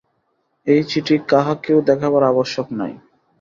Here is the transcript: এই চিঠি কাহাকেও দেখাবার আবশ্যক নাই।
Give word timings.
এই 0.67 0.81
চিঠি 0.83 1.15
কাহাকেও 1.31 1.79
দেখাবার 1.89 2.23
আবশ্যক 2.23 2.67
নাই। 2.79 2.93